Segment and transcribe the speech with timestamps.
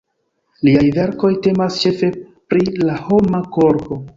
[0.67, 2.11] Liaj verkoj temas ĉefe
[2.55, 4.05] pri la homa korpo.